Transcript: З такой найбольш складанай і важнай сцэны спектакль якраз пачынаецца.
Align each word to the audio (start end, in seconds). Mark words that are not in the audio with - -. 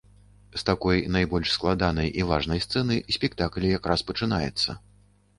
З 0.53 0.59
такой 0.67 1.01
найбольш 1.15 1.49
складанай 1.57 2.09
і 2.21 2.25
важнай 2.31 2.61
сцэны 2.65 2.97
спектакль 3.17 3.67
якраз 3.77 3.99
пачынаецца. 4.09 4.75